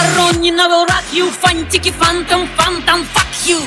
Воронина 0.00 0.68
will 0.68 0.86
rock 0.86 1.04
you 1.12 1.30
Фантики, 1.42 1.92
фантом, 1.92 2.48
фантом, 2.56 3.06
fuck 3.14 3.32
you. 3.44 3.60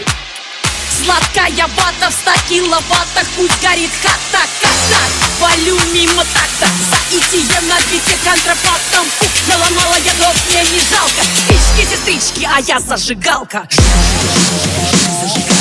Сладкая 1.04 1.68
вата 1.76 2.10
в 2.10 2.14
ста 2.14 2.34
киловаттах 2.50 3.28
Пусть 3.36 3.62
горит 3.62 3.92
хата, 4.02 4.44
ката 4.62 5.02
Валю 5.40 5.78
мимо 5.94 6.24
такта 6.34 6.68
За 6.90 7.18
итие 7.18 7.62
на 7.68 7.76
бите 7.92 8.18
контрапактом 8.24 9.06
Фу, 9.20 9.26
наломала 9.48 9.98
я 10.04 10.14
дров, 10.14 10.36
мне 10.50 10.64
не 10.72 10.80
жалко. 10.80 11.22
Спички, 11.36 11.90
сестрички, 11.90 12.50
а 12.52 12.60
я 12.62 12.80
зажигалка. 12.80 13.68
Не 15.36 15.53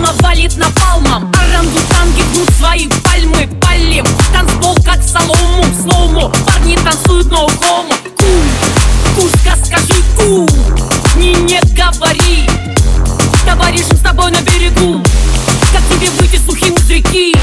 Мама 0.00 0.14
валит 0.22 0.56
напалмом. 0.56 1.30
Орангутанги 1.34 2.22
гнут 2.32 2.48
свои 2.58 2.88
пальмы 3.04 3.46
Палим. 3.60 4.06
Танцпол 4.32 4.74
как 4.82 5.02
солому 5.02 5.64
слоуму 5.82 6.32
парни 6.46 6.76
танцуют 6.76 7.30
ноу-хому 7.30 7.92
Ку, 8.16 9.20
куска 9.20 9.56
скажи 9.62 10.02
ку. 10.16 10.48
Не 11.16 11.34
не 11.34 11.60
говори. 11.74 12.48
Товарищем 13.44 13.96
с 13.96 14.00
тобой 14.00 14.30
на 14.30 14.40
берегу. 14.40 15.02
Как 15.70 15.82
тебе 15.90 16.08
выйти 16.18 16.36
сухим 16.36 16.74
из 16.76 16.88
реки 16.88 17.34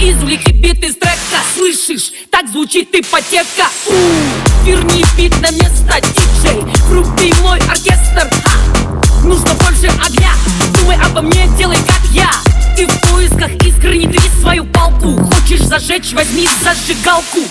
Извлеки 0.00 0.52
бит 0.52 0.84
из 0.84 0.94
трека. 0.94 1.42
Слышишь, 1.56 2.12
так 2.30 2.48
звучит 2.48 2.94
ипотека. 2.94 3.66
У, 3.88 4.64
Верни 4.64 5.04
бит 5.16 5.32
на 5.40 5.50
место, 5.50 6.00
диджей. 6.00 6.62
Вруби 6.86 7.34
мой 7.42 7.58
оркестр. 7.58 8.30
Ха! 8.44 9.24
Нужно 9.24 9.50
больше 9.78 9.96
огня. 10.04 10.30
Думай 10.78 10.96
обо 10.96 11.22
мне, 11.22 11.46
делай 11.56 11.76
как 11.76 12.10
я. 12.12 12.30
Ты 12.76 12.86
в 12.86 13.00
поисках 13.10 13.50
искры, 13.64 13.96
не 13.96 14.06
трись 14.06 14.40
свою 14.40 14.64
палку. 14.64 15.16
Хочешь 15.32 15.62
зажечь, 15.62 16.12
возьми 16.12 16.48
зажигалку. 16.62 17.38
Не 17.38 17.44